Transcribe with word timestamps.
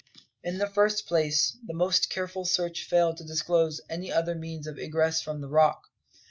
In 0.43 0.57
the 0.57 0.65
first 0.65 1.05
place, 1.05 1.55
the 1.63 1.75
most 1.75 2.09
careful 2.09 2.43
search 2.43 2.85
failed 2.85 3.17
to 3.17 3.23
disclose 3.23 3.81
any 3.87 4.11
other 4.11 4.33
means 4.33 4.65
of 4.65 4.79
egress 4.79 5.21
from 5.21 5.41
the 5.41 5.47
Rock. 5.47 5.83